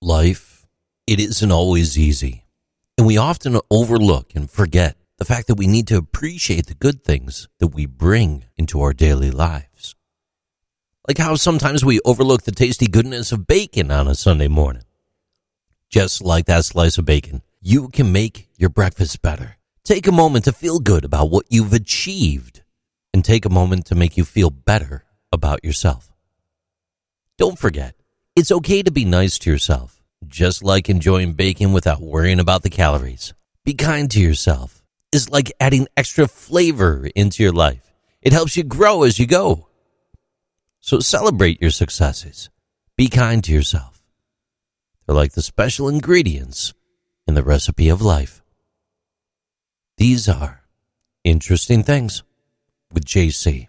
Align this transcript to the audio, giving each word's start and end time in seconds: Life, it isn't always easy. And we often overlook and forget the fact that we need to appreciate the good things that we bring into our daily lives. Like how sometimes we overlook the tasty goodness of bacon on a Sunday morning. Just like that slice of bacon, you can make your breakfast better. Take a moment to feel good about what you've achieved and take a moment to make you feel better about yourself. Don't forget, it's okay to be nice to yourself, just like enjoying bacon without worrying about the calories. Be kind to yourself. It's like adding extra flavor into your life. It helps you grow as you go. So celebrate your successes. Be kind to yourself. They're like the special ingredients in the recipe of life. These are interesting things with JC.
Life, 0.00 0.64
it 1.08 1.18
isn't 1.18 1.50
always 1.50 1.98
easy. 1.98 2.44
And 2.96 3.04
we 3.04 3.16
often 3.16 3.58
overlook 3.68 4.32
and 4.36 4.48
forget 4.48 4.96
the 5.18 5.24
fact 5.24 5.48
that 5.48 5.56
we 5.56 5.66
need 5.66 5.88
to 5.88 5.96
appreciate 5.96 6.66
the 6.66 6.74
good 6.74 7.02
things 7.02 7.48
that 7.58 7.74
we 7.74 7.84
bring 7.84 8.44
into 8.56 8.80
our 8.80 8.92
daily 8.92 9.32
lives. 9.32 9.96
Like 11.08 11.18
how 11.18 11.34
sometimes 11.34 11.84
we 11.84 11.98
overlook 12.04 12.44
the 12.44 12.52
tasty 12.52 12.86
goodness 12.86 13.32
of 13.32 13.48
bacon 13.48 13.90
on 13.90 14.06
a 14.06 14.14
Sunday 14.14 14.46
morning. 14.46 14.84
Just 15.90 16.22
like 16.22 16.46
that 16.46 16.64
slice 16.64 16.96
of 16.96 17.04
bacon, 17.04 17.42
you 17.60 17.88
can 17.88 18.12
make 18.12 18.48
your 18.56 18.70
breakfast 18.70 19.20
better. 19.20 19.56
Take 19.82 20.06
a 20.06 20.12
moment 20.12 20.44
to 20.44 20.52
feel 20.52 20.78
good 20.78 21.04
about 21.04 21.30
what 21.30 21.46
you've 21.48 21.72
achieved 21.72 22.62
and 23.12 23.24
take 23.24 23.44
a 23.44 23.50
moment 23.50 23.86
to 23.86 23.96
make 23.96 24.16
you 24.16 24.24
feel 24.24 24.50
better 24.50 25.06
about 25.32 25.64
yourself. 25.64 26.12
Don't 27.36 27.58
forget, 27.58 27.96
it's 28.38 28.52
okay 28.52 28.84
to 28.84 28.92
be 28.92 29.04
nice 29.04 29.36
to 29.36 29.50
yourself, 29.50 30.00
just 30.28 30.62
like 30.62 30.88
enjoying 30.88 31.32
bacon 31.32 31.72
without 31.72 32.00
worrying 32.00 32.38
about 32.38 32.62
the 32.62 32.70
calories. 32.70 33.34
Be 33.64 33.74
kind 33.74 34.08
to 34.12 34.20
yourself. 34.20 34.80
It's 35.10 35.28
like 35.28 35.50
adding 35.58 35.88
extra 35.96 36.28
flavor 36.28 37.08
into 37.16 37.42
your 37.42 37.50
life. 37.50 37.92
It 38.22 38.32
helps 38.32 38.56
you 38.56 38.62
grow 38.62 39.02
as 39.02 39.18
you 39.18 39.26
go. 39.26 39.66
So 40.78 41.00
celebrate 41.00 41.60
your 41.60 41.72
successes. 41.72 42.48
Be 42.96 43.08
kind 43.08 43.42
to 43.42 43.52
yourself. 43.52 44.00
They're 45.04 45.16
like 45.16 45.32
the 45.32 45.42
special 45.42 45.88
ingredients 45.88 46.74
in 47.26 47.34
the 47.34 47.42
recipe 47.42 47.88
of 47.88 48.00
life. 48.00 48.44
These 49.96 50.28
are 50.28 50.62
interesting 51.24 51.82
things 51.82 52.22
with 52.92 53.04
JC. 53.04 53.66